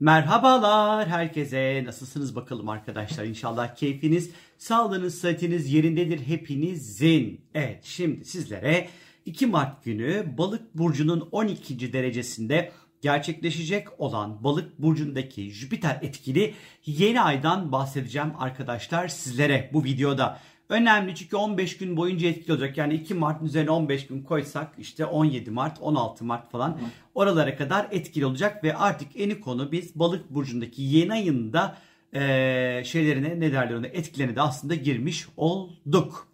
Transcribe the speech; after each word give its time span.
Merhabalar 0.00 1.08
herkese. 1.08 1.82
Nasılsınız 1.84 2.36
bakalım 2.36 2.68
arkadaşlar? 2.68 3.24
İnşallah 3.24 3.74
keyfiniz, 3.74 4.30
sağlığınız, 4.58 5.20
sıhhatiniz 5.20 5.72
yerindedir 5.72 6.26
hepinizin. 6.26 7.40
Evet 7.54 7.84
şimdi 7.84 8.24
sizlere 8.24 8.88
2 9.26 9.46
Mart 9.46 9.84
günü 9.84 10.34
Balık 10.38 10.74
burcunun 10.74 11.28
12. 11.32 11.92
derecesinde 11.92 12.72
gerçekleşecek 13.00 14.00
olan 14.00 14.44
Balık 14.44 14.78
burcundaki 14.78 15.50
Jüpiter 15.50 15.98
etkili 16.02 16.54
yeni 16.86 17.20
aydan 17.20 17.72
bahsedeceğim 17.72 18.32
arkadaşlar 18.38 19.08
sizlere 19.08 19.70
bu 19.72 19.84
videoda. 19.84 20.40
Önemli 20.70 21.14
çünkü 21.14 21.36
15 21.36 21.76
gün 21.76 21.96
boyunca 21.96 22.28
etkili 22.28 22.52
olacak. 22.52 22.78
Yani 22.78 22.94
2 22.94 23.14
Mart'ın 23.14 23.46
üzerine 23.46 23.70
15 23.70 24.06
gün 24.06 24.22
koysak 24.22 24.72
işte 24.78 25.04
17 25.04 25.50
Mart, 25.50 25.78
16 25.80 26.24
Mart 26.24 26.50
falan 26.50 26.78
oralara 27.14 27.56
kadar 27.56 27.86
etkili 27.90 28.26
olacak. 28.26 28.64
Ve 28.64 28.76
artık 28.76 29.08
eni 29.16 29.40
konu 29.40 29.72
biz 29.72 29.94
balık 29.94 30.30
burcundaki 30.30 30.82
yeni 30.82 31.12
ayında 31.12 31.76
e, 32.14 32.82
şeylerine 32.84 33.40
ne 33.40 33.52
derler 33.52 33.74
ona 33.74 33.86
etkilerine 33.86 34.36
de 34.36 34.40
aslında 34.40 34.74
girmiş 34.74 35.26
olduk. 35.36 36.28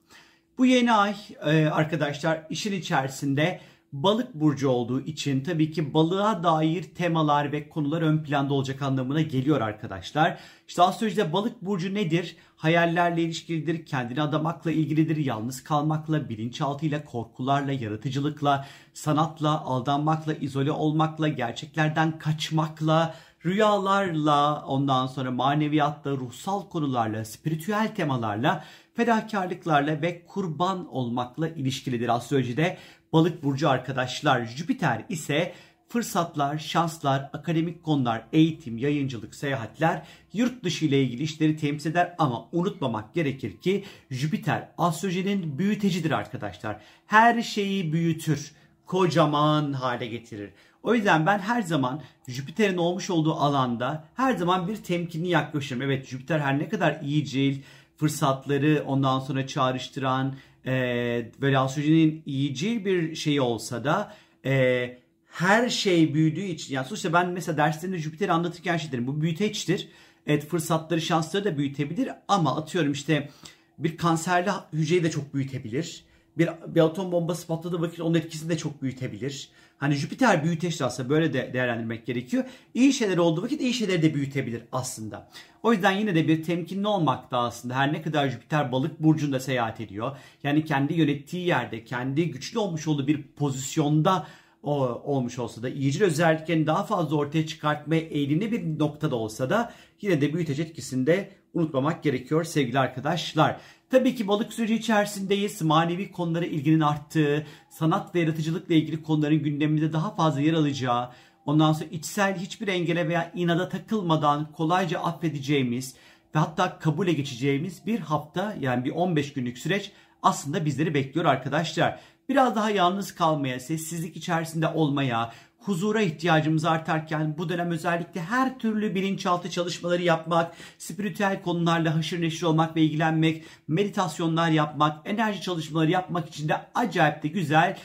Bu 0.59 0.67
yeni 0.67 0.93
ay 0.93 1.15
e, 1.47 1.67
arkadaşlar 1.67 2.47
işin 2.51 2.73
içerisinde 2.73 3.61
balık 3.93 4.35
burcu 4.35 4.69
olduğu 4.69 5.01
için 5.01 5.41
tabii 5.41 5.71
ki 5.71 5.95
balığa 5.95 6.43
dair 6.43 6.83
temalar 6.83 7.53
ve 7.53 7.69
konular 7.69 8.03
ön 8.03 8.23
planda 8.23 8.55
olacak 8.55 8.83
anlamına 8.83 9.21
geliyor 9.21 9.61
arkadaşlar. 9.61 10.39
İşte 10.69 10.83
astrolojide 10.83 11.33
balık 11.33 11.63
burcu 11.63 11.95
nedir? 11.95 12.37
Hayallerle 12.57 13.23
ilişkilidir, 13.23 13.87
kendini 13.87 14.23
adamakla 14.23 14.71
ilgilidir, 14.71 15.17
yalnız 15.17 15.65
kalmakla, 15.65 16.29
bilinçaltıyla, 16.29 17.05
korkularla, 17.05 17.73
yaratıcılıkla, 17.73 18.67
sanatla, 18.95 19.61
aldanmakla, 19.61 20.35
izole 20.35 20.73
olmakla, 20.73 21.29
gerçeklerden 21.29 22.19
kaçmakla, 22.19 23.15
rüyalarla, 23.47 24.65
ondan 24.67 25.07
sonra 25.07 25.31
maneviyatla, 25.31 26.11
ruhsal 26.11 26.69
konularla, 26.69 27.25
spiritüel 27.25 27.95
temalarla, 27.95 28.65
fedakarlıklarla 28.95 30.03
ve 30.03 30.27
kurban 30.27 30.95
olmakla 30.95 31.49
ilişkilidir 31.49 32.09
astrolojide 32.09 32.79
balık 33.17 33.43
burcu 33.43 33.69
arkadaşlar. 33.69 34.45
Jüpiter 34.45 35.05
ise 35.09 35.55
fırsatlar, 35.89 36.59
şanslar, 36.59 37.31
akademik 37.33 37.83
konular, 37.83 38.27
eğitim, 38.33 38.79
yayıncılık, 38.79 39.35
seyahatler, 39.35 40.07
yurt 40.33 40.65
dışı 40.65 40.85
ile 40.85 41.03
ilgili 41.03 41.23
işleri 41.23 41.57
temsil 41.57 41.91
eder 41.91 42.15
ama 42.19 42.49
unutmamak 42.53 43.15
gerekir 43.15 43.57
ki 43.57 43.85
Jüpiter 44.11 44.69
astrolojinin 44.79 45.59
büyütecidir 45.59 46.11
arkadaşlar. 46.11 46.81
Her 47.07 47.43
şeyi 47.43 47.93
büyütür, 47.93 48.53
kocaman 48.87 49.73
hale 49.73 50.07
getirir. 50.07 50.51
O 50.83 50.95
yüzden 50.95 51.27
ben 51.27 51.39
her 51.39 51.63
zaman 51.63 52.03
Jüpiter'in 52.29 52.77
olmuş 52.77 53.11
olduğu 53.11 53.35
alanda 53.35 54.05
her 54.15 54.35
zaman 54.37 54.69
bir 54.69 54.77
temkinli 54.77 55.29
yaklaşırım. 55.29 55.83
Evet 55.83 56.07
Jüpiter 56.07 56.41
her 56.41 56.59
ne 56.59 56.69
kadar 56.69 57.01
iyicil, 57.01 57.63
fırsatları 57.97 58.85
ondan 58.87 59.21
sonra 59.21 59.47
çağrıştıran, 59.47 60.35
e, 60.67 61.57
astrolojinin 61.57 62.23
iyici 62.27 62.85
bir 62.85 63.15
şeyi 63.15 63.41
olsa 63.41 63.85
da 63.85 64.15
e, 64.45 64.99
her 65.31 65.69
şey 65.69 66.15
büyüdüğü 66.15 66.45
için 66.45 66.75
yani 66.75 66.87
sonuçta 66.87 67.13
ben 67.13 67.29
mesela 67.29 67.57
derslerinde 67.57 67.99
Jüpiter'i 67.99 68.33
anlatırken 68.33 68.77
şey 68.77 68.93
derim 68.93 69.07
bu 69.07 69.21
büyüteçtir. 69.21 69.89
Evet 70.27 70.47
fırsatları 70.47 71.01
şansları 71.01 71.45
da 71.45 71.59
büyütebilir 71.59 72.11
ama 72.29 72.57
atıyorum 72.57 72.93
işte 72.93 73.31
bir 73.79 73.97
kanserli 73.97 74.51
hücreyi 74.73 75.05
de 75.05 75.11
çok 75.11 75.35
büyütebilir. 75.35 76.05
Bir, 76.39 76.49
bir 76.67 76.81
atom 76.81 77.13
bombası 77.13 77.47
patladığı 77.47 77.81
vakit 77.81 78.01
onun 78.01 78.15
etkisini 78.15 78.51
de 78.51 78.57
çok 78.57 78.83
büyütebilir. 78.83 79.51
Hani 79.79 79.95
Jüpiter 79.95 80.45
büyüteçli 80.45 80.85
aslında 80.85 81.09
böyle 81.09 81.33
de 81.33 81.51
değerlendirmek 81.53 82.07
gerekiyor. 82.07 82.45
İyi 82.75 82.93
şeyler 82.93 83.17
olduğu 83.17 83.43
vakit 83.43 83.61
iyi 83.61 83.75
şeyleri 83.75 84.03
de 84.03 84.15
büyütebilir 84.15 84.63
aslında. 84.73 85.29
O 85.63 85.73
yüzden 85.73 85.93
yine 85.93 86.15
de 86.15 86.29
bir 86.29 86.43
temkinli 86.43 86.87
olmak 86.87 87.31
da 87.31 87.39
aslında 87.39 87.75
her 87.75 87.93
ne 87.93 88.03
kadar 88.03 88.29
Jüpiter 88.29 88.73
balık 88.73 89.03
burcunda 89.03 89.41
seyahat 89.41 89.81
ediyor. 89.81 90.17
Yani 90.43 90.65
kendi 90.65 90.95
yönettiği 90.95 91.47
yerde, 91.47 91.85
kendi 91.85 92.31
güçlü 92.31 92.59
olmuş 92.59 92.89
olduğu 92.89 93.07
bir 93.07 93.23
pozisyonda 93.23 94.27
o, 94.63 95.03
olmuş 95.05 95.39
olsa 95.39 95.63
da 95.63 95.69
iyicil 95.69 96.03
özelliklerini 96.03 96.67
daha 96.67 96.85
fazla 96.85 97.17
ortaya 97.17 97.47
çıkartmaya 97.47 98.01
eğilimli 98.01 98.53
bir 98.53 98.79
noktada 98.79 99.17
olsa 99.17 99.51
da 99.51 99.73
yine 100.01 100.21
de 100.21 100.35
büyüteç 100.35 100.59
etkisinde 100.59 101.31
unutmamak 101.55 102.03
gerekiyor 102.03 102.45
sevgili 102.45 102.79
arkadaşlar. 102.79 103.61
Tabii 103.91 104.15
ki 104.15 104.29
balık 104.29 104.53
süreci 104.53 104.75
içerisindeyiz. 104.75 105.63
Manevi 105.63 106.13
konulara 106.13 106.45
ilginin 106.45 106.81
arttığı, 106.81 107.47
sanat 107.69 108.15
ve 108.15 108.21
yaratıcılıkla 108.21 108.75
ilgili 108.75 109.03
konuların 109.03 109.43
gündeminde 109.43 109.93
daha 109.93 110.15
fazla 110.15 110.41
yer 110.41 110.53
alacağı, 110.53 111.11
ondan 111.47 111.73
sonra 111.73 111.89
içsel 111.91 112.39
hiçbir 112.39 112.69
engele 112.69 113.09
veya 113.09 113.33
inada 113.35 113.69
takılmadan 113.69 114.53
kolayca 114.53 115.01
affedeceğimiz 115.01 115.95
ve 116.35 116.39
hatta 116.39 116.79
kabule 116.79 117.13
geçeceğimiz 117.13 117.87
bir 117.87 118.01
hafta 118.01 118.57
yani 118.61 118.85
bir 118.85 118.91
15 118.91 119.33
günlük 119.33 119.59
süreç 119.59 119.93
aslında 120.23 120.65
bizleri 120.65 120.95
bekliyor 120.95 121.27
arkadaşlar. 121.27 122.01
Biraz 122.29 122.57
daha 122.57 122.71
yalnız 122.71 123.15
kalmaya, 123.15 123.61
sessizlik 123.61 124.17
içerisinde 124.17 124.69
olmaya, 124.69 125.33
huzura 125.59 126.03
ihtiyacımız 126.03 126.65
artarken 126.65 127.39
bu 127.39 127.49
dönem 127.49 127.71
özellikle 127.71 128.21
her 128.21 128.59
türlü 128.59 128.95
bilinçaltı 128.95 129.51
çalışmaları 129.51 130.03
yapmak, 130.03 130.53
spiritüel 130.79 131.43
konularla 131.43 131.97
haşır 131.97 132.21
neşir 132.21 132.43
olmak 132.43 132.77
ve 132.77 132.83
ilgilenmek, 132.83 133.45
meditasyonlar 133.69 134.51
yapmak, 134.51 135.09
enerji 135.09 135.41
çalışmaları 135.41 135.91
yapmak 135.91 136.29
için 136.29 136.49
de 136.49 136.57
acayip 136.75 137.23
de 137.23 137.29
güzel, 137.29 137.77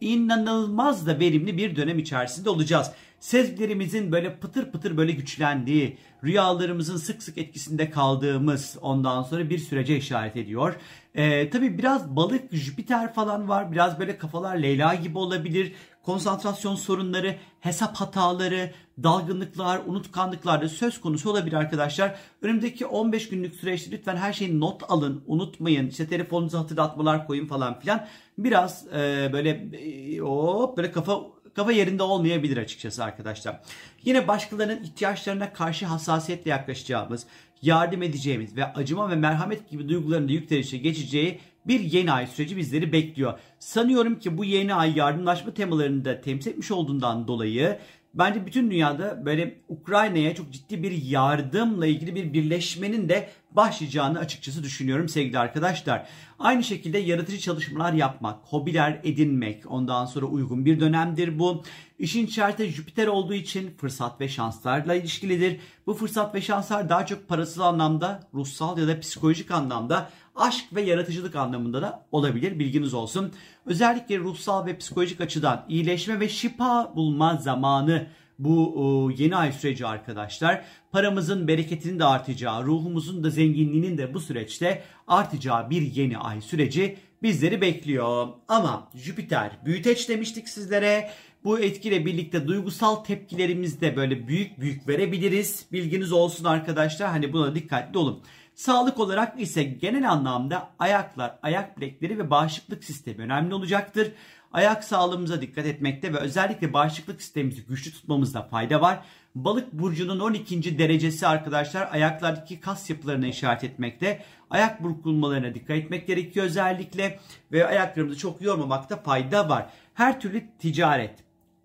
inanılmaz 0.00 1.06
da 1.06 1.18
verimli 1.20 1.56
bir 1.56 1.76
dönem 1.76 1.98
içerisinde 1.98 2.50
olacağız. 2.50 2.90
Sezgilerimizin 3.20 4.12
böyle 4.12 4.38
pıtır 4.40 4.72
pıtır 4.72 4.96
böyle 4.96 5.12
güçlendiği, 5.12 5.98
rüyalarımızın 6.24 6.96
sık 6.96 7.22
sık 7.22 7.38
etkisinde 7.38 7.90
kaldığımız 7.90 8.76
ondan 8.80 9.22
sonra 9.22 9.50
bir 9.50 9.58
sürece 9.58 9.96
işaret 9.96 10.36
ediyor. 10.36 10.74
Ee, 11.14 11.50
tabii 11.50 11.78
biraz 11.78 12.16
balık, 12.16 12.52
Jüpiter 12.52 13.14
falan 13.14 13.48
var. 13.48 13.72
Biraz 13.72 13.98
böyle 13.98 14.18
kafalar 14.18 14.56
Leyla 14.56 14.94
gibi 14.94 15.18
olabilir 15.18 15.72
konsantrasyon 16.08 16.74
sorunları, 16.74 17.36
hesap 17.60 17.96
hataları, 17.96 18.70
dalgınlıklar, 19.02 19.80
unutkanlıklar 19.86 20.62
da 20.62 20.68
söz 20.68 21.00
konusu 21.00 21.30
olabilir 21.30 21.52
arkadaşlar. 21.52 22.16
Önümüzdeki 22.42 22.86
15 22.86 23.28
günlük 23.28 23.54
süreçte 23.54 23.90
lütfen 23.90 24.16
her 24.16 24.32
şeyi 24.32 24.60
not 24.60 24.82
alın, 24.88 25.22
unutmayın. 25.26 25.88
İşte 25.88 26.08
telefonunuza 26.08 26.58
hatırlatmalar 26.58 27.26
koyun 27.26 27.46
falan 27.46 27.80
filan. 27.80 28.06
Biraz 28.38 28.86
e, 28.86 29.30
böyle 29.32 29.50
e, 29.50 30.18
hop 30.18 30.76
böyle 30.76 30.92
kafa 30.92 31.20
kafa 31.58 31.72
yerinde 31.72 32.02
olmayabilir 32.02 32.56
açıkçası 32.56 33.04
arkadaşlar. 33.04 33.60
Yine 34.04 34.28
başkalarının 34.28 34.82
ihtiyaçlarına 34.82 35.52
karşı 35.52 35.86
hassasiyetle 35.86 36.50
yaklaşacağımız, 36.50 37.26
yardım 37.62 38.02
edeceğimiz 38.02 38.56
ve 38.56 38.72
acıma 38.72 39.10
ve 39.10 39.16
merhamet 39.16 39.70
gibi 39.70 39.88
duyguların 39.88 40.28
da 40.28 40.32
yükselişe 40.32 40.78
geçeceği 40.78 41.38
bir 41.66 41.80
yeni 41.80 42.12
ay 42.12 42.26
süreci 42.26 42.56
bizleri 42.56 42.92
bekliyor. 42.92 43.38
Sanıyorum 43.58 44.18
ki 44.18 44.38
bu 44.38 44.44
yeni 44.44 44.74
ay 44.74 44.98
yardımlaşma 44.98 45.54
temalarını 45.54 46.04
da 46.04 46.20
temsil 46.20 46.50
etmiş 46.50 46.70
olduğundan 46.70 47.28
dolayı 47.28 47.78
bence 48.14 48.46
bütün 48.46 48.70
dünyada 48.70 49.26
böyle 49.26 49.60
Ukrayna'ya 49.68 50.34
çok 50.34 50.52
ciddi 50.52 50.82
bir 50.82 51.02
yardımla 51.02 51.86
ilgili 51.86 52.14
bir 52.14 52.32
birleşmenin 52.32 53.08
de 53.08 53.28
başlayacağını 53.50 54.18
açıkçası 54.18 54.62
düşünüyorum 54.62 55.08
sevgili 55.08 55.38
arkadaşlar. 55.38 56.06
Aynı 56.38 56.64
şekilde 56.64 56.98
yaratıcı 56.98 57.38
çalışmalar 57.38 57.92
yapmak, 57.92 58.38
hobiler 58.44 59.00
edinmek 59.04 59.70
ondan 59.70 60.06
sonra 60.06 60.26
uygun 60.26 60.64
bir 60.64 60.80
dönemdir 60.80 61.38
bu. 61.38 61.62
İşin 61.98 62.26
içerisinde 62.26 62.68
Jüpiter 62.68 63.06
olduğu 63.06 63.34
için 63.34 63.70
fırsat 63.76 64.20
ve 64.20 64.28
şanslarla 64.28 64.94
ilişkilidir. 64.94 65.60
Bu 65.86 65.94
fırsat 65.94 66.34
ve 66.34 66.40
şanslar 66.40 66.88
daha 66.88 67.06
çok 67.06 67.28
parasal 67.28 67.64
anlamda, 67.64 68.28
ruhsal 68.34 68.78
ya 68.78 68.88
da 68.88 69.00
psikolojik 69.00 69.50
anlamda 69.50 70.10
aşk 70.36 70.64
ve 70.72 70.82
yaratıcılık 70.82 71.36
anlamında 71.36 71.82
da 71.82 72.06
olabilir. 72.12 72.58
Bilginiz 72.58 72.94
olsun. 72.94 73.32
Özellikle 73.66 74.18
ruhsal 74.18 74.66
ve 74.66 74.78
psikolojik 74.78 75.20
açıdan 75.20 75.64
iyileşme 75.68 76.20
ve 76.20 76.28
şifa 76.28 76.96
bulma 76.96 77.36
zamanı 77.36 78.06
bu 78.38 79.12
yeni 79.16 79.36
ay 79.36 79.52
süreci 79.52 79.86
arkadaşlar. 79.86 80.64
Paramızın 80.92 81.48
bereketinin 81.48 81.98
de 81.98 82.04
artacağı, 82.04 82.64
ruhumuzun 82.64 83.24
da 83.24 83.30
zenginliğinin 83.30 83.98
de 83.98 84.14
bu 84.14 84.20
süreçte 84.20 84.82
artacağı 85.08 85.70
bir 85.70 85.82
yeni 85.82 86.18
ay 86.18 86.40
süreci 86.40 86.96
bizleri 87.22 87.60
bekliyor. 87.60 88.28
Ama 88.48 88.88
Jüpiter 88.94 89.50
büyüteç 89.64 90.08
demiştik 90.08 90.48
sizlere. 90.48 91.10
Bu 91.44 91.60
etkiyle 91.60 92.06
birlikte 92.06 92.48
duygusal 92.48 92.96
tepkilerimiz 92.96 93.80
de 93.80 93.96
böyle 93.96 94.28
büyük 94.28 94.60
büyük 94.60 94.88
verebiliriz. 94.88 95.66
Bilginiz 95.72 96.12
olsun 96.12 96.44
arkadaşlar. 96.44 97.08
Hani 97.08 97.32
buna 97.32 97.54
dikkatli 97.54 97.98
olun. 97.98 98.22
Sağlık 98.54 99.00
olarak 99.00 99.40
ise 99.40 99.62
genel 99.62 100.10
anlamda 100.10 100.70
ayaklar, 100.78 101.38
ayak 101.42 101.80
bilekleri 101.80 102.18
ve 102.18 102.30
bağışıklık 102.30 102.84
sistemi 102.84 103.22
önemli 103.22 103.54
olacaktır. 103.54 104.12
Ayak 104.52 104.84
sağlığımıza 104.84 105.40
dikkat 105.40 105.66
etmekte 105.66 106.12
ve 106.12 106.18
özellikle 106.18 106.72
bağışıklık 106.72 107.22
sistemimizi 107.22 107.66
güçlü 107.66 107.92
tutmamızda 107.92 108.42
fayda 108.42 108.80
var. 108.80 109.00
Balık 109.34 109.72
burcunun 109.72 110.20
12. 110.20 110.78
derecesi 110.78 111.26
arkadaşlar 111.26 111.88
ayaklardaki 111.92 112.60
kas 112.60 112.90
yapılarına 112.90 113.26
işaret 113.26 113.64
etmekte. 113.64 114.22
Ayak 114.50 114.82
burkulmalarına 114.82 115.54
dikkat 115.54 115.76
etmek 115.76 116.06
gerekiyor 116.06 116.46
özellikle 116.46 117.20
ve 117.52 117.66
ayaklarımızı 117.66 118.18
çok 118.18 118.42
yormamakta 118.42 118.96
fayda 118.96 119.48
var. 119.48 119.66
Her 119.94 120.20
türlü 120.20 120.42
ticaret, 120.58 121.14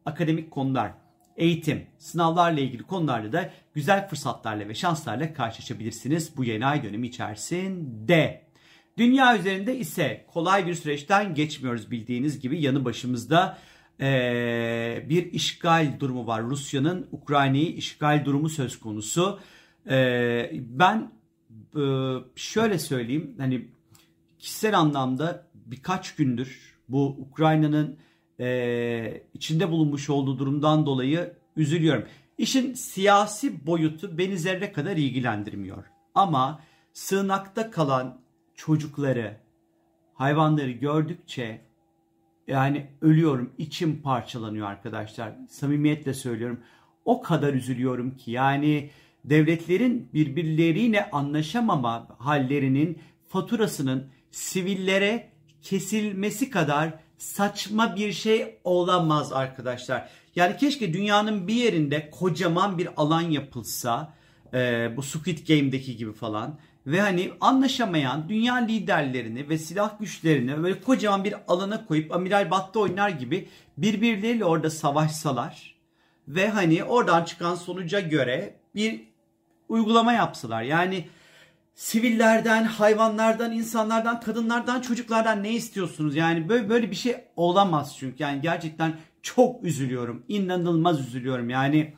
akademik 0.06 0.52
konular, 0.52 0.92
eğitim, 1.38 1.86
sınavlarla 1.98 2.60
ilgili 2.60 2.84
konularda 2.84 3.32
da 3.32 3.50
güzel 3.74 4.08
fırsatlarla 4.08 4.70
ve 4.70 4.76
şanslarla 4.76 5.34
karşılaşabilirsiniz 5.34 6.38
bu 6.38 6.44
yeni 6.44 6.66
ay 6.66 6.84
dönemi 6.84 7.08
içerisinde. 7.08 8.43
Dünya 8.98 9.38
üzerinde 9.38 9.78
ise 9.78 10.26
kolay 10.34 10.68
bir 10.68 10.74
süreçten 10.74 11.36
geçmiyoruz 11.36 11.92
bildiğiniz 11.92 12.40
gibi 12.40 12.62
yanı 12.62 12.86
başımızda 12.86 13.58
ee, 14.00 15.06
bir 15.10 15.34
işgal 15.34 16.00
durumu 16.00 16.28
var. 16.28 16.44
Rusya'nın 16.44 17.08
Ukrayna'yı 17.12 17.74
işgal 17.76 18.26
durumu 18.26 18.50
söz 18.50 18.80
konusu. 18.80 19.40
Ee, 19.90 20.52
ben 20.54 21.12
e, 21.76 21.84
şöyle 22.36 22.80
söyleyeyim 22.80 23.36
hani 23.38 23.68
kişisel 24.40 24.80
anlamda 24.80 25.48
birkaç 25.54 26.16
gündür 26.16 26.76
bu 26.90 27.18
Ukrayna'nın 27.20 27.98
e, 28.40 29.24
içinde 29.34 29.72
bulunmuş 29.72 30.10
olduğu 30.10 30.40
durumdan 30.40 30.86
dolayı 30.86 31.34
üzülüyorum. 31.56 32.06
İşin 32.38 32.74
siyasi 32.74 33.68
boyutu 33.68 34.18
beni 34.18 34.38
zerre 34.38 34.72
kadar 34.72 34.98
ilgilendirmiyor. 34.98 35.84
Ama 36.16 36.60
sığınakta 36.94 37.72
kalan 37.72 38.23
çocukları, 38.66 39.38
hayvanları 40.14 40.72
gördükçe 40.72 41.62
yani 42.48 42.88
ölüyorum, 43.02 43.54
içim 43.58 44.02
parçalanıyor 44.02 44.68
arkadaşlar. 44.68 45.34
Samimiyetle 45.50 46.14
söylüyorum. 46.14 46.60
O 47.06 47.22
kadar 47.22 47.54
üzülüyorum 47.54 48.18
ki 48.18 48.32
yani 48.32 48.90
devletlerin 49.26 50.10
birbirleriyle 50.14 51.10
anlaşamama 51.12 52.08
hallerinin 52.18 53.00
faturasının 53.28 54.08
sivillere 54.32 55.30
kesilmesi 55.62 56.50
kadar 56.50 56.94
saçma 57.18 57.96
bir 57.96 58.12
şey 58.12 58.60
olamaz 58.64 59.34
arkadaşlar. 59.34 60.10
Yani 60.36 60.58
keşke 60.58 60.94
dünyanın 60.94 61.48
bir 61.48 61.56
yerinde 61.56 62.10
kocaman 62.10 62.78
bir 62.78 62.90
alan 62.98 63.22
yapılsa 63.22 64.14
e, 64.54 64.90
bu 64.98 65.02
Squid 65.02 65.48
Game'deki 65.48 65.98
gibi 65.98 66.14
falan 66.14 66.60
ve 66.88 67.02
hani 67.02 67.32
anlaşamayan 67.42 68.30
dünya 68.30 68.56
liderlerini 68.56 69.50
ve 69.50 69.58
silah 69.58 70.00
güçlerini 70.00 70.64
böyle 70.64 70.82
kocaman 70.82 71.24
bir 71.24 71.36
alana 71.48 71.86
koyup 71.86 72.12
Amiral 72.16 72.52
Battı 72.52 72.80
oynar 72.80 73.10
gibi 73.10 73.50
birbirleriyle 73.78 74.46
orada 74.46 74.70
savaşsalar 74.70 75.76
ve 76.28 76.50
hani 76.50 76.84
oradan 76.84 77.24
çıkan 77.24 77.56
sonuca 77.56 78.00
göre 78.00 78.56
bir 78.76 79.04
uygulama 79.70 80.14
yapsalar. 80.14 80.62
Yani 80.62 81.08
sivillerden, 81.76 82.64
hayvanlardan, 82.64 83.52
insanlardan, 83.52 84.20
kadınlardan, 84.20 84.82
çocuklardan 84.82 85.44
ne 85.44 85.52
istiyorsunuz? 85.52 86.16
Yani 86.16 86.50
böyle 86.50 86.70
böyle 86.70 86.92
bir 86.92 86.96
şey 86.96 87.16
olamaz 87.36 87.96
çünkü. 88.00 88.24
Yani 88.24 88.42
gerçekten 88.42 88.94
çok 89.22 89.64
üzülüyorum. 89.64 90.24
İnanılmaz 90.28 91.00
üzülüyorum. 91.00 91.50
Yani 91.50 91.94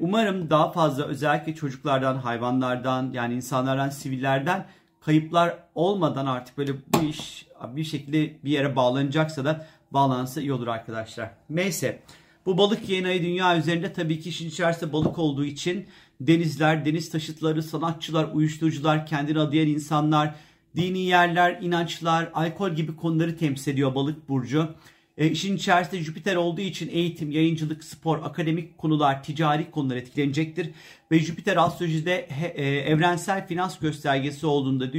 umarım 0.00 0.50
daha 0.50 0.72
fazla 0.72 1.04
özellikle 1.04 1.54
çocuklardan, 1.54 2.16
hayvanlardan, 2.16 3.10
yani 3.12 3.34
insanlardan, 3.34 3.88
sivillerden 3.88 4.66
kayıplar 5.00 5.58
olmadan 5.74 6.26
artık 6.26 6.58
böyle 6.58 6.72
bu 6.74 7.02
iş 7.02 7.46
bir 7.68 7.84
şekilde 7.84 8.44
bir 8.44 8.50
yere 8.50 8.76
bağlanacaksa 8.76 9.44
da 9.44 9.66
bağlansa 9.90 10.40
iyi 10.40 10.52
olur 10.52 10.66
arkadaşlar. 10.66 11.30
Neyse. 11.50 12.02
Bu 12.46 12.58
balık 12.58 12.88
yayın 12.88 13.04
ayı 13.04 13.22
dünya 13.22 13.58
üzerinde 13.58 13.92
tabii 13.92 14.20
ki 14.20 14.28
işin 14.28 14.48
içerisinde 14.48 14.92
balık 14.92 15.18
olduğu 15.18 15.44
için 15.44 15.86
denizler, 16.20 16.84
deniz 16.84 17.10
taşıtları, 17.10 17.62
sanatçılar, 17.62 18.28
uyuşturucular, 18.32 19.06
kendini 19.06 19.40
adayan 19.40 19.68
insanlar, 19.68 20.34
dini 20.76 20.98
yerler, 20.98 21.58
inançlar, 21.62 22.30
alkol 22.34 22.70
gibi 22.70 22.96
konuları 22.96 23.36
temsil 23.36 23.72
ediyor 23.72 23.94
balık 23.94 24.28
burcu. 24.28 24.74
E, 25.18 25.30
işin 25.30 25.56
içerisinde 25.56 26.02
Jüpiter 26.02 26.36
olduğu 26.36 26.60
için 26.60 26.88
eğitim, 26.88 27.30
yayıncılık, 27.30 27.84
spor, 27.84 28.18
akademik 28.22 28.78
konular, 28.78 29.22
ticari 29.22 29.70
konular 29.70 29.96
etkilenecektir. 29.96 30.70
Ve 31.10 31.18
Jüpiter 31.18 31.56
astrolojide 31.56 32.26
he, 32.28 32.46
e, 32.46 32.76
evrensel 32.76 33.46
finans 33.46 33.78
göstergesi 33.78 34.46
olduğunda 34.46 34.92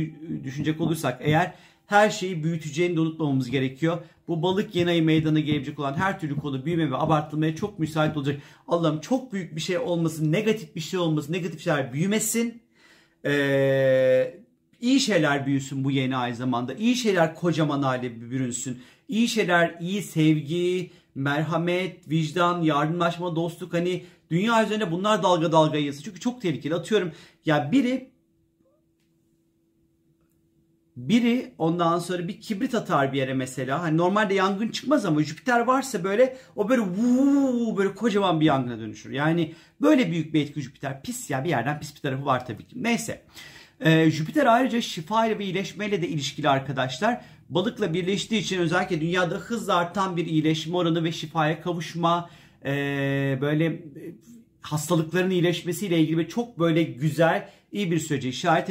düşünecek 0.44 0.81
olursak 0.81 1.21
eğer 1.24 1.54
her 1.88 2.10
şeyi 2.10 2.44
büyüteceğini 2.44 2.95
de 2.95 3.00
unutmamamız 3.00 3.50
gerekiyor. 3.50 3.98
Bu 4.27 4.42
balık 4.42 4.75
yeni 4.75 4.89
ayı 4.89 5.04
meydana 5.04 5.39
gelebilecek 5.39 5.80
olan 5.80 5.94
her 5.94 6.19
türlü 6.19 6.36
konu 6.36 6.65
büyüme 6.65 6.92
ve 6.92 6.98
abartılmaya 6.98 7.56
çok 7.56 7.80
müsait 7.80 8.18
olacak. 8.18 8.42
Allah'ım 8.68 9.01
çok 9.01 9.33
büyük 9.33 9.56
bir 9.56 9.62
şey 9.62 9.77
olmasın, 9.77 10.31
negatif 10.31 10.75
bir 10.75 10.81
şey 10.81 11.00
olmasın, 11.00 11.33
negatif 11.33 11.62
şeyler 11.63 11.94
büyümesin. 11.94 12.62
Ee, 13.25 14.38
iyi 14.81 15.00
şeyler 15.00 15.45
büyüsün 15.45 15.83
bu 15.83 15.92
yeni 15.92 16.18
ay 16.18 16.33
zamanda. 16.33 16.74
İyi 16.74 16.95
şeyler 16.95 17.36
kocaman 17.36 17.81
hale 17.81 18.21
bürünsün. 18.31 18.81
İyi 19.07 19.27
şeyler, 19.27 19.75
iyi 19.79 20.01
sevgi, 20.01 20.91
merhamet, 21.15 22.09
vicdan, 22.09 22.61
yardımlaşma, 22.61 23.35
dostluk 23.35 23.73
hani 23.73 24.03
dünya 24.31 24.65
üzerinde 24.65 24.91
bunlar 24.91 25.23
dalga 25.23 25.51
dalga 25.51 25.77
yayılsın. 25.77 26.03
Çünkü 26.03 26.19
çok 26.19 26.41
tehlikeli. 26.41 26.75
Atıyorum 26.75 27.11
ya 27.45 27.71
biri 27.71 28.13
biri 30.97 31.53
ondan 31.57 32.00
sonra 32.00 32.27
bir 32.27 32.41
kibrit 32.41 32.75
atar 32.75 33.13
bir 33.13 33.17
yere 33.17 33.33
mesela. 33.33 33.81
Hani 33.81 33.97
normalde 33.97 34.33
yangın 34.33 34.67
çıkmaz 34.67 35.05
ama 35.05 35.23
Jüpiter 35.23 35.59
varsa 35.59 36.03
böyle 36.03 36.38
o 36.55 36.69
böyle 36.69 36.81
vuu 36.81 37.77
böyle 37.77 37.95
kocaman 37.95 38.39
bir 38.39 38.45
yangına 38.45 38.79
dönüşür. 38.79 39.11
Yani 39.11 39.53
böyle 39.81 40.11
büyük 40.11 40.33
bir 40.33 40.41
etki 40.41 40.61
Jüpiter. 40.61 41.01
Pis 41.03 41.29
ya 41.29 41.44
bir 41.44 41.50
yerden 41.50 41.79
pis 41.79 41.95
bir 41.95 42.01
tarafı 42.01 42.25
var 42.25 42.45
tabii 42.45 42.67
ki. 42.67 42.83
Neyse. 42.83 43.23
Ee, 43.79 44.11
Jüpiter 44.11 44.45
ayrıca 44.45 44.81
şifa 44.81 45.25
ile 45.25 45.39
ve 45.39 45.45
iyileşmeyle 45.45 46.01
de 46.01 46.07
ilişkili 46.07 46.50
arkadaşlar. 46.50 47.21
Balıkla 47.53 47.94
birleştiği 47.94 48.38
için 48.38 48.59
özellikle 48.59 49.01
dünyada 49.01 49.35
hızla 49.35 49.75
artan 49.75 50.17
bir 50.17 50.25
iyileşme 50.25 50.77
oranı 50.77 51.03
ve 51.03 51.11
şifaya 51.11 51.61
kavuşma 51.61 52.29
ee, 52.65 53.38
böyle 53.41 53.83
hastalıkların 54.61 55.29
iyileşmesiyle 55.29 56.00
ilgili 56.00 56.29
çok 56.29 56.59
böyle 56.59 56.83
güzel 56.83 57.50
iyi 57.71 57.91
bir 57.91 58.00
sürece 58.00 58.29
işaret, 58.29 58.69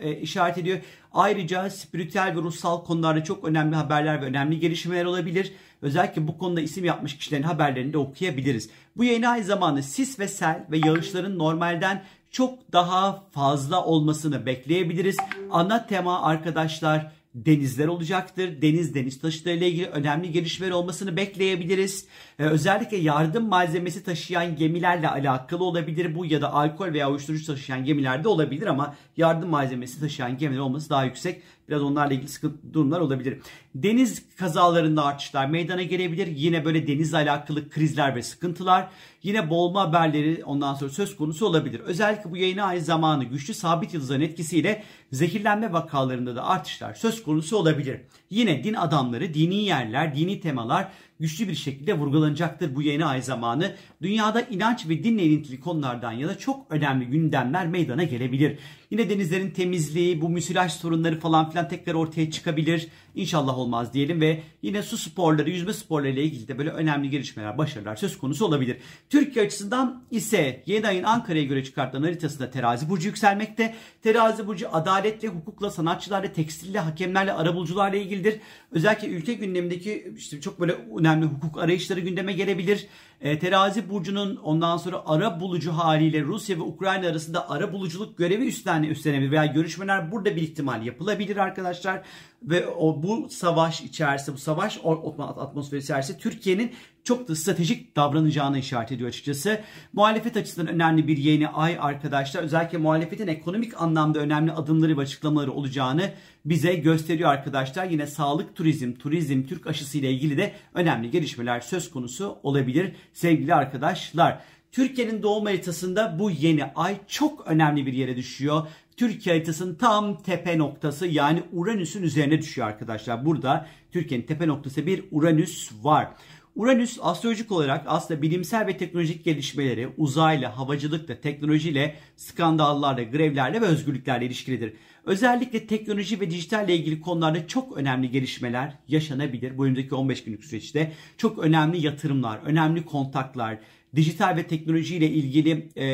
e, 0.00 0.20
işaret 0.20 0.58
ediyor. 0.58 0.78
Ayrıca 1.12 1.70
spiritüel 1.70 2.36
ve 2.36 2.40
ruhsal 2.40 2.84
konularda 2.84 3.24
çok 3.24 3.44
önemli 3.44 3.76
haberler 3.76 4.22
ve 4.22 4.24
önemli 4.24 4.60
gelişmeler 4.60 5.04
olabilir. 5.04 5.52
Özellikle 5.82 6.28
bu 6.28 6.38
konuda 6.38 6.60
isim 6.60 6.84
yapmış 6.84 7.16
kişilerin 7.16 7.42
haberlerini 7.42 7.92
de 7.92 7.98
okuyabiliriz. 7.98 8.70
Bu 8.96 9.04
yayın 9.04 9.22
aynı 9.22 9.44
zamanda 9.44 9.82
sis 9.82 10.18
ve 10.18 10.28
sel 10.28 10.66
ve 10.70 10.78
yağışların 10.84 11.38
normalden 11.38 12.02
çok 12.30 12.72
daha 12.72 13.22
fazla 13.30 13.84
olmasını 13.84 14.46
bekleyebiliriz. 14.46 15.16
Ana 15.50 15.86
tema 15.86 16.22
arkadaşlar 16.22 17.12
denizler 17.34 17.86
olacaktır. 17.86 18.62
Deniz 18.62 18.94
deniz 18.94 19.20
taşıtları 19.20 19.54
ile 19.54 19.68
ilgili 19.68 19.86
önemli 19.86 20.32
gelişmeler 20.32 20.72
olmasını 20.72 21.16
bekleyebiliriz. 21.16 22.06
Ee, 22.38 22.44
özellikle 22.44 22.96
yardım 22.96 23.48
malzemesi 23.48 24.04
taşıyan 24.04 24.56
gemilerle 24.56 25.08
alakalı 25.08 25.64
olabilir 25.64 26.14
bu 26.14 26.26
ya 26.26 26.42
da 26.42 26.52
alkol 26.52 26.92
veya 26.92 27.10
uyuşturucu 27.10 27.46
taşıyan 27.46 27.84
gemilerde 27.84 28.28
olabilir 28.28 28.66
ama 28.66 28.94
yardım 29.16 29.48
malzemesi 29.50 30.00
taşıyan 30.00 30.38
gemiler 30.38 30.60
olması 30.60 30.90
daha 30.90 31.04
yüksek. 31.04 31.42
Biraz 31.72 31.82
onlarla 31.82 32.14
ilgili 32.14 32.28
sıkıntı 32.28 32.74
durumlar 32.74 33.00
olabilir. 33.00 33.38
Deniz 33.74 34.36
kazalarında 34.36 35.04
artışlar 35.04 35.46
meydana 35.46 35.82
gelebilir. 35.82 36.26
Yine 36.26 36.64
böyle 36.64 36.86
denizle 36.86 37.16
alakalı 37.16 37.70
krizler 37.70 38.16
ve 38.16 38.22
sıkıntılar. 38.22 38.88
Yine 39.22 39.50
boğulma 39.50 39.80
haberleri 39.80 40.44
ondan 40.44 40.74
sonra 40.74 40.90
söz 40.90 41.16
konusu 41.16 41.46
olabilir. 41.46 41.80
Özellikle 41.80 42.30
bu 42.30 42.36
yayına 42.36 42.64
aynı 42.64 42.80
zamanı 42.80 43.24
güçlü 43.24 43.54
sabit 43.54 43.94
yıldızların 43.94 44.20
etkisiyle 44.20 44.82
zehirlenme 45.12 45.72
vakalarında 45.72 46.36
da 46.36 46.46
artışlar 46.46 46.94
söz 46.94 47.22
konusu 47.22 47.56
olabilir. 47.56 48.00
Yine 48.30 48.64
din 48.64 48.74
adamları, 48.74 49.34
dini 49.34 49.54
yerler, 49.54 50.14
dini 50.14 50.40
temalar 50.40 50.88
güçlü 51.22 51.48
bir 51.48 51.54
şekilde 51.54 51.98
vurgulanacaktır 51.98 52.74
bu 52.74 52.82
yeni 52.82 53.04
ay 53.04 53.22
zamanı. 53.22 53.74
Dünyada 54.02 54.40
inanç 54.40 54.88
ve 54.88 55.04
dinle 55.04 55.22
ilintili 55.22 55.60
konulardan 55.60 56.12
ya 56.12 56.28
da 56.28 56.38
çok 56.38 56.66
önemli 56.70 57.06
gündemler 57.06 57.66
meydana 57.66 58.04
gelebilir. 58.04 58.58
Yine 58.90 59.10
denizlerin 59.10 59.50
temizliği, 59.50 60.20
bu 60.20 60.28
müsilaj 60.28 60.72
sorunları 60.72 61.20
falan 61.20 61.50
filan 61.50 61.68
tekrar 61.68 61.94
ortaya 61.94 62.30
çıkabilir. 62.30 62.88
İnşallah 63.14 63.58
olmaz 63.58 63.94
diyelim 63.94 64.20
ve 64.20 64.42
yine 64.62 64.82
su 64.82 64.98
sporları, 64.98 65.50
yüzme 65.50 65.72
sporları 65.72 66.12
ile 66.12 66.22
ilgili 66.22 66.48
de 66.48 66.58
böyle 66.58 66.70
önemli 66.70 67.10
gelişmeler, 67.10 67.58
başarılar 67.58 67.96
söz 67.96 68.18
konusu 68.18 68.46
olabilir. 68.46 68.76
Türkiye 69.10 69.44
açısından 69.44 70.04
ise 70.10 70.62
yeni 70.66 70.86
ayın 70.86 71.02
Ankara'ya 71.02 71.44
göre 71.44 71.64
çıkartılan 71.64 72.02
haritasında 72.02 72.50
terazi 72.50 72.88
burcu 72.88 73.08
yükselmekte. 73.08 73.74
Terazi 74.02 74.46
burcu 74.46 74.66
adaletle, 74.72 75.28
hukukla, 75.28 75.70
sanatçılarla, 75.70 76.32
tekstille, 76.32 76.78
hakemlerle, 76.78 77.32
arabulucularla 77.32 77.96
ilgilidir. 77.96 78.40
Özellikle 78.70 79.08
ülke 79.08 79.34
gündemindeki 79.34 80.14
işte 80.16 80.40
çok 80.40 80.60
böyle 80.60 80.72
önemli 80.98 81.11
hukuk 81.20 81.58
arayışları 81.58 82.00
gündeme 82.00 82.32
gelebilir. 82.32 82.86
E, 83.22 83.38
terazi 83.38 83.90
burcunun 83.90 84.36
ondan 84.36 84.76
sonra 84.76 85.02
ara 85.06 85.40
bulucu 85.40 85.72
haliyle 85.72 86.22
Rusya 86.22 86.56
ve 86.56 86.62
Ukrayna 86.62 87.08
arasında 87.08 87.50
ara 87.50 87.72
buluculuk 87.72 88.18
görevi 88.18 88.46
üstlen, 88.46 88.82
üstlenebilir 88.82 89.30
veya 89.30 89.46
görüşmeler 89.46 90.12
burada 90.12 90.36
bir 90.36 90.42
ihtimal 90.42 90.86
yapılabilir 90.86 91.36
arkadaşlar. 91.36 92.02
Ve 92.42 92.66
o 92.66 93.02
bu 93.02 93.28
savaş 93.30 93.80
içerisinde, 93.80 94.36
bu 94.36 94.40
savaş 94.40 94.80
atmosferi 95.18 95.80
içerisinde 95.80 96.18
Türkiye'nin 96.18 96.72
çok 97.04 97.28
da 97.28 97.36
stratejik 97.36 97.96
davranacağını 97.96 98.58
işaret 98.58 98.92
ediyor 98.92 99.08
açıkçası. 99.08 99.60
Muhalefet 99.92 100.36
açısından 100.36 100.74
önemli 100.74 101.08
bir 101.08 101.16
yeni 101.16 101.48
ay 101.48 101.76
arkadaşlar. 101.80 102.42
Özellikle 102.42 102.78
muhalefetin 102.78 103.26
ekonomik 103.26 103.80
anlamda 103.80 104.18
önemli 104.18 104.52
adımları 104.52 104.98
ve 104.98 105.00
açıklamaları 105.00 105.52
olacağını 105.52 106.10
bize 106.44 106.74
gösteriyor 106.74 107.30
arkadaşlar. 107.30 107.86
Yine 107.86 108.06
sağlık, 108.06 108.56
turizm, 108.56 108.92
turizm, 108.92 109.42
Türk 109.42 109.66
aşısı 109.66 109.98
ile 109.98 110.10
ilgili 110.10 110.36
de 110.36 110.52
önemli 110.74 111.10
gelişmeler 111.10 111.60
söz 111.60 111.90
konusu 111.90 112.38
olabilir. 112.42 112.92
Sevgili 113.12 113.54
arkadaşlar. 113.54 114.38
Türkiye'nin 114.72 115.22
doğum 115.22 115.44
haritasında 115.44 116.16
bu 116.18 116.30
yeni 116.30 116.64
ay 116.64 116.96
çok 117.08 117.46
önemli 117.46 117.86
bir 117.86 117.92
yere 117.92 118.16
düşüyor. 118.16 118.66
Türkiye 118.96 119.34
haritasının 119.34 119.74
tam 119.74 120.22
tepe 120.22 120.58
noktası 120.58 121.06
yani 121.06 121.42
Uranüs'ün 121.52 122.02
üzerine 122.02 122.38
düşüyor 122.38 122.66
arkadaşlar. 122.66 123.24
Burada 123.24 123.66
Türkiye'nin 123.92 124.26
tepe 124.26 124.48
noktası 124.48 124.86
bir 124.86 125.04
Uranüs 125.10 125.72
var. 125.82 126.08
Uranüs 126.56 126.98
astrolojik 127.02 127.52
olarak 127.52 127.84
aslında 127.86 128.22
bilimsel 128.22 128.66
ve 128.66 128.76
teknolojik 128.76 129.24
gelişmeleri 129.24 129.88
uzayla, 129.96 130.58
havacılıkla, 130.58 131.20
teknolojiyle, 131.20 131.96
skandallarla, 132.16 133.02
grevlerle 133.02 133.60
ve 133.60 133.66
özgürlüklerle 133.66 134.26
ilişkilidir. 134.26 134.72
Özellikle 135.06 135.66
teknoloji 135.66 136.20
ve 136.20 136.30
dijitalle 136.30 136.76
ilgili 136.76 137.00
konularda 137.00 137.46
çok 137.46 137.76
önemli 137.76 138.10
gelişmeler 138.10 138.78
yaşanabilir. 138.88 139.58
Bu 139.58 139.64
önümüzdeki 139.64 139.94
15 139.94 140.24
günlük 140.24 140.44
süreçte 140.44 140.92
çok 141.16 141.38
önemli 141.38 141.86
yatırımlar, 141.86 142.38
önemli 142.44 142.84
kontaklar, 142.84 143.58
dijital 143.96 144.36
ve 144.36 144.46
teknoloji 144.46 144.96
ile 144.96 145.10
ilgili 145.10 145.68
e, 145.76 145.84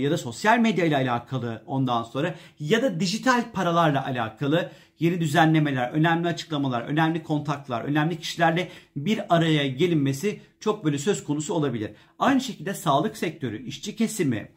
ya 0.00 0.10
da 0.10 0.18
sosyal 0.18 0.58
medya 0.58 0.84
ile 0.84 0.96
alakalı 0.96 1.62
ondan 1.66 2.02
sonra 2.02 2.34
ya 2.60 2.82
da 2.82 3.00
dijital 3.00 3.52
paralarla 3.52 4.06
alakalı 4.06 4.70
yeni 4.98 5.20
düzenlemeler, 5.20 5.90
önemli 5.90 6.28
açıklamalar, 6.28 6.82
önemli 6.82 7.22
kontaklar, 7.22 7.80
önemli 7.84 8.18
kişilerle 8.18 8.68
bir 8.96 9.36
araya 9.36 9.68
gelinmesi 9.68 10.40
çok 10.60 10.84
böyle 10.84 10.98
söz 10.98 11.24
konusu 11.24 11.54
olabilir. 11.54 11.90
Aynı 12.18 12.40
şekilde 12.40 12.74
sağlık 12.74 13.16
sektörü, 13.16 13.66
işçi 13.66 13.96
kesimi, 13.96 14.48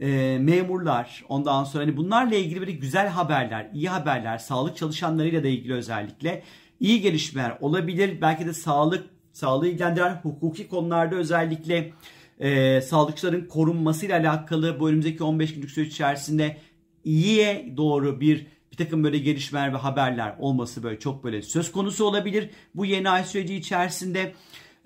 e, 0.00 0.38
memurlar, 0.40 1.24
ondan 1.28 1.64
sonra 1.64 1.84
hani 1.84 1.96
bunlarla 1.96 2.34
ilgili 2.34 2.60
böyle 2.60 2.72
güzel 2.72 3.08
haberler, 3.08 3.70
iyi 3.74 3.88
haberler, 3.88 4.38
sağlık 4.38 4.76
çalışanlarıyla 4.76 5.44
da 5.44 5.48
ilgili 5.48 5.74
özellikle 5.74 6.42
iyi 6.80 7.00
gelişmeler 7.00 7.56
olabilir. 7.60 8.20
Belki 8.20 8.46
de 8.46 8.52
sağlık, 8.52 9.04
sağlığı 9.32 9.68
ilgilendiren 9.68 10.20
hukuki 10.22 10.68
konularda 10.68 11.16
özellikle 11.16 11.92
e, 12.40 12.80
sağlıkçıların 12.80 13.48
korunmasıyla 13.48 14.18
alakalı 14.18 14.80
bu 14.80 14.88
önümüzdeki 14.88 15.24
15 15.24 15.54
günlük 15.54 15.70
süreç 15.70 15.92
içerisinde 15.92 16.56
iyiye 17.04 17.74
doğru 17.76 18.20
bir 18.20 18.46
bir 18.72 18.76
takım 18.76 19.04
böyle 19.04 19.18
gelişmeler 19.18 19.72
ve 19.72 19.76
haberler 19.76 20.36
olması 20.38 20.82
böyle 20.82 20.98
çok 20.98 21.24
böyle 21.24 21.42
söz 21.42 21.72
konusu 21.72 22.04
olabilir. 22.04 22.50
Bu 22.74 22.84
yeni 22.84 23.10
ay 23.10 23.24
süreci 23.24 23.54
içerisinde 23.54 24.32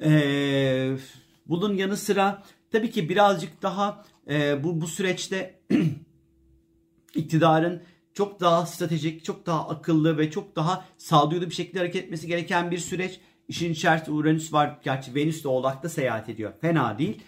e, 0.03 0.11
bunun 1.47 1.75
yanı 1.75 1.97
sıra 1.97 2.43
tabii 2.73 2.91
ki 2.91 3.09
birazcık 3.09 3.63
daha 3.63 4.05
e, 4.29 4.65
bu, 4.65 4.81
bu 4.81 4.87
süreçte 4.87 5.61
iktidarın 7.15 7.83
çok 8.15 8.41
daha 8.41 8.67
stratejik, 8.67 9.25
çok 9.25 9.47
daha 9.47 9.69
akıllı 9.69 10.19
ve 10.19 10.31
çok 10.31 10.57
daha 10.57 10.85
sağduyulu 10.97 11.47
bir 11.47 11.55
şekilde 11.55 11.79
hareket 11.79 12.05
etmesi 12.05 12.27
gereken 12.27 12.71
bir 12.71 12.79
süreç. 12.79 13.21
İşin 13.49 13.73
içerisinde 13.73 14.11
Uranüs 14.11 14.53
var. 14.53 14.79
Gerçi 14.83 15.15
Venüs 15.15 15.45
de 15.45 15.49
Oğlak'ta 15.49 15.89
seyahat 15.89 16.29
ediyor. 16.29 16.53
Fena 16.61 16.99
değil. 16.99 17.23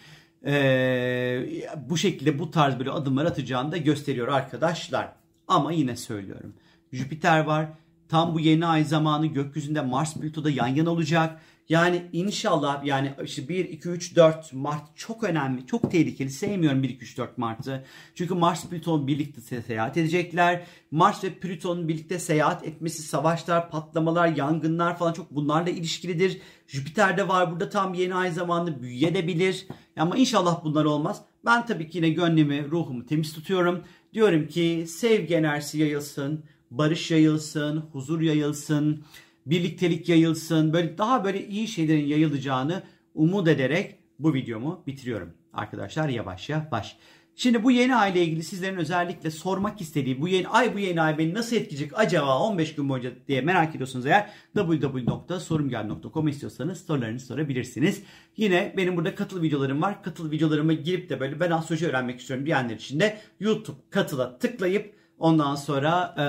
Ee, 0.46 1.46
bu 1.88 1.96
şekilde 1.96 2.38
bu 2.38 2.50
tarz 2.50 2.78
böyle 2.78 2.90
adımlar 2.90 3.24
atacağını 3.24 3.72
da 3.72 3.76
gösteriyor 3.76 4.28
arkadaşlar. 4.28 5.12
Ama 5.48 5.72
yine 5.72 5.96
söylüyorum. 5.96 6.54
Jüpiter 6.92 7.40
var. 7.40 7.66
Tam 8.10 8.34
bu 8.34 8.40
yeni 8.40 8.66
ay 8.66 8.84
zamanı 8.84 9.26
gökyüzünde 9.26 9.80
Mars 9.80 10.14
Plüto'da 10.14 10.50
yan 10.50 10.66
yana 10.66 10.90
olacak. 10.90 11.40
Yani 11.68 12.02
inşallah 12.12 12.84
yani 12.84 13.14
işte 13.24 13.48
1, 13.48 13.64
2, 13.64 13.88
3, 13.88 14.16
4 14.16 14.52
Mart 14.52 14.96
çok 14.96 15.24
önemli. 15.24 15.66
Çok 15.66 15.90
tehlikeli. 15.90 16.30
Sevmiyorum 16.30 16.82
1, 16.82 16.88
2, 16.88 17.04
3, 17.04 17.18
4 17.18 17.38
Mart'ı. 17.38 17.84
Çünkü 18.14 18.34
Mars 18.34 18.66
Plüton 18.66 19.06
birlikte 19.06 19.62
seyahat 19.62 19.96
edecekler. 19.96 20.62
Mars 20.90 21.24
ve 21.24 21.30
Plüton'un 21.30 21.88
birlikte 21.88 22.18
seyahat 22.18 22.66
etmesi 22.66 23.02
savaşlar, 23.02 23.70
patlamalar, 23.70 24.28
yangınlar 24.36 24.98
falan 24.98 25.12
çok 25.12 25.30
bunlarla 25.34 25.70
ilişkilidir. 25.70 26.40
Jüpiter 26.66 27.16
de 27.16 27.28
var 27.28 27.52
burada 27.52 27.68
tam 27.68 27.94
yeni 27.94 28.14
ay 28.14 28.30
zamanı 28.30 28.82
büyüyebilir. 28.82 29.66
Ama 29.96 30.16
inşallah 30.16 30.64
bunlar 30.64 30.84
olmaz. 30.84 31.22
Ben 31.44 31.66
tabii 31.66 31.90
ki 31.90 31.98
yine 31.98 32.08
gönlümü, 32.08 32.70
ruhumu 32.70 33.06
temiz 33.06 33.32
tutuyorum. 33.32 33.84
Diyorum 34.14 34.48
ki 34.48 34.84
sevgi 34.88 35.34
enerjisi 35.34 35.78
yayılsın, 35.78 36.44
barış 36.70 37.10
yayılsın, 37.10 37.76
huzur 37.92 38.20
yayılsın 38.20 39.04
birliktelik 39.46 40.08
yayılsın. 40.08 40.72
Böyle 40.72 40.98
daha 40.98 41.24
böyle 41.24 41.46
iyi 41.46 41.68
şeylerin 41.68 42.06
yayılacağını 42.06 42.82
umut 43.14 43.48
ederek 43.48 43.94
bu 44.18 44.34
videomu 44.34 44.82
bitiriyorum. 44.86 45.32
Arkadaşlar 45.52 46.08
yavaş 46.08 46.48
yavaş. 46.48 46.96
Şimdi 47.36 47.64
bu 47.64 47.70
yeni 47.70 47.96
ay 47.96 48.12
ile 48.12 48.22
ilgili 48.22 48.42
sizlerin 48.42 48.76
özellikle 48.76 49.30
sormak 49.30 49.80
istediği 49.80 50.20
bu 50.20 50.28
yeni 50.28 50.48
ay 50.48 50.74
bu 50.74 50.78
yeni 50.78 51.02
ay 51.02 51.18
beni 51.18 51.34
nasıl 51.34 51.56
etkileyecek 51.56 51.98
acaba 51.98 52.38
15 52.38 52.74
gün 52.74 52.88
boyunca 52.88 53.10
diye 53.28 53.40
merak 53.40 53.74
ediyorsunuz 53.74 54.06
eğer 54.06 54.30
www.sorumgel.com 54.56 56.28
istiyorsanız 56.28 56.86
sorularınızı 56.86 57.26
sorabilirsiniz. 57.26 58.02
Yine 58.36 58.74
benim 58.76 58.96
burada 58.96 59.14
katıl 59.14 59.42
videolarım 59.42 59.82
var. 59.82 60.02
Katıl 60.02 60.30
videolarıma 60.30 60.72
girip 60.72 61.08
de 61.10 61.20
böyle 61.20 61.40
ben 61.40 61.50
astroloji 61.50 61.86
öğrenmek 61.86 62.20
istiyorum 62.20 62.46
diyenler 62.46 62.74
için 62.74 63.00
de 63.00 63.18
YouTube 63.40 63.78
katıla 63.90 64.38
tıklayıp 64.38 64.99
ondan 65.20 65.54
sonra 65.54 66.14
e, 66.18 66.24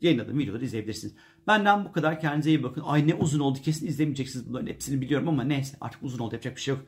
yayınladığım 0.00 0.38
videoları 0.38 0.64
izleyebilirsiniz. 0.64 1.14
Benden 1.46 1.84
bu 1.84 1.92
kadar. 1.92 2.20
Kendinize 2.20 2.50
iyi 2.50 2.62
bakın. 2.62 2.82
Ay 2.86 3.08
ne 3.08 3.14
uzun 3.14 3.40
oldu. 3.40 3.58
Kesin 3.62 3.86
izlemeyeceksiniz 3.86 4.48
bunların 4.48 4.66
hepsini 4.66 5.00
biliyorum 5.00 5.28
ama 5.28 5.44
neyse 5.44 5.76
artık 5.80 6.02
uzun 6.02 6.18
oldu. 6.18 6.34
Yapacak 6.34 6.56
bir 6.56 6.60
şey 6.60 6.74
yok. 6.74 6.84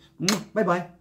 Bay 0.55 0.67
bay. 0.67 1.00